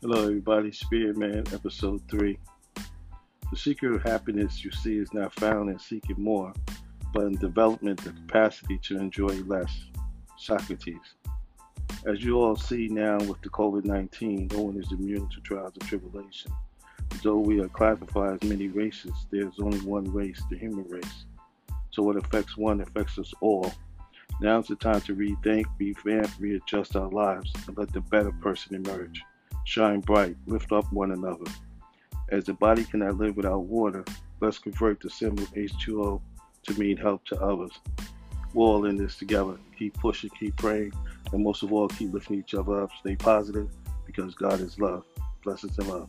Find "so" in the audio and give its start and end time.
21.90-22.04